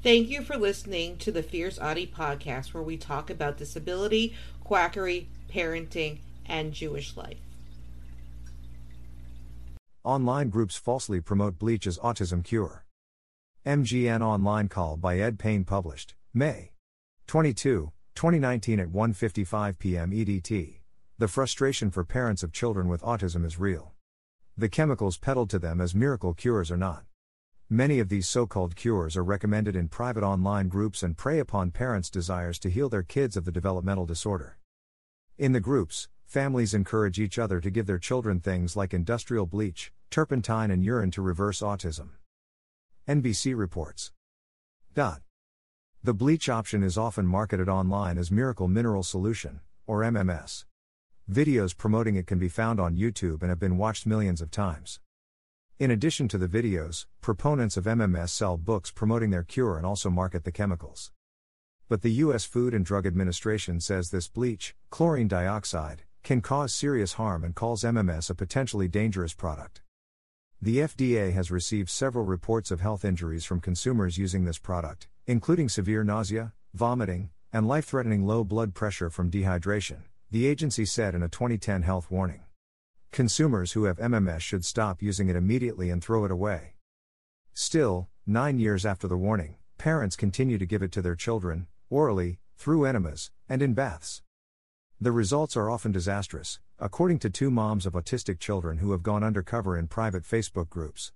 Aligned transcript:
Thank 0.00 0.28
you 0.28 0.42
for 0.42 0.56
listening 0.56 1.16
to 1.18 1.32
the 1.32 1.42
Fierce 1.42 1.76
Autie 1.76 2.06
podcast, 2.06 2.72
where 2.72 2.84
we 2.84 2.96
talk 2.96 3.30
about 3.30 3.56
disability, 3.56 4.32
quackery, 4.62 5.28
parenting, 5.52 6.20
and 6.46 6.72
Jewish 6.72 7.16
life. 7.16 7.38
Online 10.04 10.50
groups 10.50 10.76
falsely 10.76 11.20
promote 11.20 11.58
bleach 11.58 11.84
as 11.84 11.98
autism 11.98 12.44
cure. 12.44 12.84
MGN 13.66 14.20
online 14.20 14.68
call 14.68 14.96
by 14.96 15.18
Ed 15.18 15.36
Payne 15.36 15.64
published 15.64 16.14
May 16.32 16.70
22, 17.26 17.90
2019 18.14 18.78
at 18.78 18.88
1:55 18.88 19.78
p.m. 19.80 20.12
EDT. 20.12 20.78
The 21.18 21.28
frustration 21.28 21.90
for 21.90 22.04
parents 22.04 22.44
of 22.44 22.52
children 22.52 22.86
with 22.86 23.02
autism 23.02 23.44
is 23.44 23.58
real. 23.58 23.94
The 24.56 24.68
chemicals 24.68 25.18
peddled 25.18 25.50
to 25.50 25.58
them 25.58 25.80
as 25.80 25.92
miracle 25.92 26.34
cures 26.34 26.70
are 26.70 26.76
not. 26.76 27.04
Many 27.70 27.98
of 27.98 28.08
these 28.08 28.26
so 28.26 28.46
called 28.46 28.76
cures 28.76 29.14
are 29.14 29.22
recommended 29.22 29.76
in 29.76 29.88
private 29.88 30.22
online 30.22 30.68
groups 30.68 31.02
and 31.02 31.14
prey 31.14 31.38
upon 31.38 31.70
parents' 31.70 32.08
desires 32.08 32.58
to 32.60 32.70
heal 32.70 32.88
their 32.88 33.02
kids 33.02 33.36
of 33.36 33.44
the 33.44 33.52
developmental 33.52 34.06
disorder. 34.06 34.56
In 35.36 35.52
the 35.52 35.60
groups, 35.60 36.08
families 36.24 36.72
encourage 36.72 37.20
each 37.20 37.38
other 37.38 37.60
to 37.60 37.70
give 37.70 37.84
their 37.84 37.98
children 37.98 38.40
things 38.40 38.74
like 38.74 38.94
industrial 38.94 39.44
bleach, 39.44 39.92
turpentine, 40.08 40.70
and 40.70 40.82
urine 40.82 41.10
to 41.10 41.20
reverse 41.20 41.60
autism. 41.60 42.12
NBC 43.06 43.54
reports. 43.54 44.12
Dot. 44.94 45.20
The 46.02 46.14
bleach 46.14 46.48
option 46.48 46.82
is 46.82 46.96
often 46.96 47.26
marketed 47.26 47.68
online 47.68 48.16
as 48.16 48.30
Miracle 48.30 48.68
Mineral 48.68 49.02
Solution, 49.02 49.60
or 49.86 50.00
MMS. 50.00 50.64
Videos 51.30 51.76
promoting 51.76 52.16
it 52.16 52.26
can 52.26 52.38
be 52.38 52.48
found 52.48 52.80
on 52.80 52.96
YouTube 52.96 53.42
and 53.42 53.50
have 53.50 53.60
been 53.60 53.76
watched 53.76 54.06
millions 54.06 54.40
of 54.40 54.50
times. 54.50 55.00
In 55.78 55.92
addition 55.92 56.26
to 56.28 56.38
the 56.38 56.48
videos, 56.48 57.06
proponents 57.20 57.76
of 57.76 57.84
MMS 57.84 58.30
sell 58.30 58.56
books 58.56 58.90
promoting 58.90 59.30
their 59.30 59.44
cure 59.44 59.76
and 59.76 59.86
also 59.86 60.10
market 60.10 60.42
the 60.42 60.50
chemicals. 60.50 61.12
But 61.88 62.02
the 62.02 62.10
U.S. 62.24 62.44
Food 62.44 62.74
and 62.74 62.84
Drug 62.84 63.06
Administration 63.06 63.78
says 63.78 64.10
this 64.10 64.26
bleach, 64.26 64.74
chlorine 64.90 65.28
dioxide, 65.28 66.02
can 66.24 66.40
cause 66.40 66.74
serious 66.74 67.12
harm 67.12 67.44
and 67.44 67.54
calls 67.54 67.84
MMS 67.84 68.28
a 68.28 68.34
potentially 68.34 68.88
dangerous 68.88 69.34
product. 69.34 69.82
The 70.60 70.78
FDA 70.78 71.32
has 71.32 71.52
received 71.52 71.90
several 71.90 72.24
reports 72.24 72.72
of 72.72 72.80
health 72.80 73.04
injuries 73.04 73.44
from 73.44 73.60
consumers 73.60 74.18
using 74.18 74.44
this 74.44 74.58
product, 74.58 75.06
including 75.28 75.68
severe 75.68 76.02
nausea, 76.02 76.54
vomiting, 76.74 77.30
and 77.52 77.68
life 77.68 77.84
threatening 77.84 78.26
low 78.26 78.42
blood 78.42 78.74
pressure 78.74 79.10
from 79.10 79.30
dehydration, 79.30 79.98
the 80.32 80.48
agency 80.48 80.84
said 80.84 81.14
in 81.14 81.22
a 81.22 81.28
2010 81.28 81.82
health 81.82 82.10
warning. 82.10 82.40
Consumers 83.10 83.72
who 83.72 83.84
have 83.84 83.98
MMS 83.98 84.40
should 84.40 84.64
stop 84.64 85.02
using 85.02 85.28
it 85.28 85.36
immediately 85.36 85.90
and 85.90 86.02
throw 86.02 86.24
it 86.24 86.30
away. 86.30 86.74
Still, 87.52 88.08
nine 88.26 88.58
years 88.58 88.86
after 88.86 89.08
the 89.08 89.16
warning, 89.16 89.56
parents 89.76 90.14
continue 90.14 90.58
to 90.58 90.66
give 90.66 90.82
it 90.82 90.92
to 90.92 91.02
their 91.02 91.16
children, 91.16 91.66
orally, 91.90 92.38
through 92.56 92.84
enemas, 92.84 93.30
and 93.48 93.62
in 93.62 93.74
baths. 93.74 94.22
The 95.00 95.12
results 95.12 95.56
are 95.56 95.70
often 95.70 95.90
disastrous, 95.90 96.60
according 96.78 97.18
to 97.20 97.30
two 97.30 97.50
moms 97.50 97.86
of 97.86 97.94
autistic 97.94 98.38
children 98.38 98.78
who 98.78 98.92
have 98.92 99.02
gone 99.02 99.24
undercover 99.24 99.76
in 99.76 99.88
private 99.88 100.22
Facebook 100.22 100.68
groups. 100.68 101.12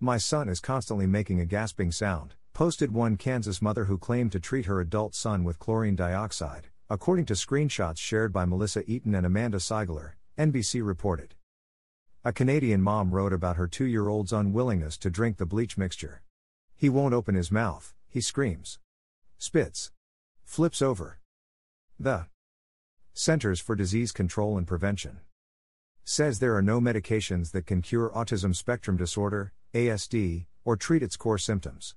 My 0.00 0.16
son 0.16 0.48
is 0.48 0.60
constantly 0.60 1.06
making 1.06 1.40
a 1.40 1.46
gasping 1.46 1.90
sound, 1.92 2.34
posted 2.54 2.92
one 2.92 3.16
Kansas 3.16 3.60
mother 3.60 3.84
who 3.84 3.98
claimed 3.98 4.32
to 4.32 4.40
treat 4.40 4.66
her 4.66 4.80
adult 4.80 5.14
son 5.14 5.44
with 5.44 5.58
chlorine 5.58 5.96
dioxide, 5.96 6.68
according 6.88 7.24
to 7.26 7.34
screenshots 7.34 7.98
shared 7.98 8.32
by 8.32 8.44
Melissa 8.44 8.82
Eaton 8.90 9.14
and 9.14 9.26
Amanda 9.26 9.58
Siegler, 9.58 10.12
NBC 10.38 10.86
reported. 10.86 11.34
A 12.24 12.32
Canadian 12.32 12.80
mom 12.80 13.10
wrote 13.10 13.32
about 13.32 13.56
her 13.56 13.66
two 13.66 13.86
year 13.86 14.06
old's 14.06 14.32
unwillingness 14.32 14.96
to 14.98 15.10
drink 15.10 15.36
the 15.36 15.46
bleach 15.46 15.76
mixture. 15.76 16.22
He 16.76 16.88
won't 16.88 17.12
open 17.12 17.34
his 17.34 17.50
mouth, 17.50 17.92
he 18.08 18.20
screams. 18.20 18.78
Spits. 19.36 19.90
Flips 20.44 20.80
over. 20.80 21.18
The 21.98 22.26
Centers 23.12 23.58
for 23.58 23.74
Disease 23.74 24.12
Control 24.12 24.56
and 24.56 24.64
Prevention 24.64 25.18
says 26.04 26.38
there 26.38 26.54
are 26.54 26.62
no 26.62 26.80
medications 26.80 27.50
that 27.50 27.66
can 27.66 27.82
cure 27.82 28.08
autism 28.10 28.54
spectrum 28.54 28.96
disorder, 28.96 29.52
ASD, 29.74 30.46
or 30.64 30.76
treat 30.76 31.02
its 31.02 31.16
core 31.16 31.36
symptoms. 31.36 31.96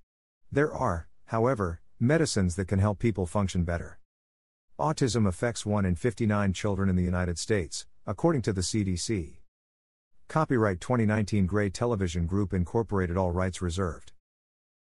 There 0.51 0.73
are, 0.73 1.07
however, 1.25 1.81
medicines 1.99 2.55
that 2.55 2.67
can 2.67 2.79
help 2.79 2.97
people 2.97 3.27
function 3.27 3.65
better. 3.65 3.99
Autism 4.79 5.27
affects 5.27 5.63
1 5.63 5.85
in 5.85 5.93
59 5.95 6.53
children 6.53 6.89
in 6.89 6.95
the 6.95 7.03
United 7.03 7.37
States, 7.37 7.85
according 8.05 8.43
to 8.43 8.53
the 8.53 8.61
CDC. 8.61 9.39
Copyright 10.27 10.79
2019 10.79 11.45
Gray 11.45 11.69
Television 11.69 12.25
Group 12.25 12.53
Incorporated 12.53 13.17
All 13.17 13.31
rights 13.31 13.61
reserved. 13.61 14.13